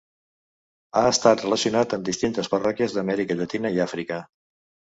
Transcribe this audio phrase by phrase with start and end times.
[1.01, 4.21] Ha estat relacionat amb distintes parròquies d'Amèrica Llatina i Àfrica.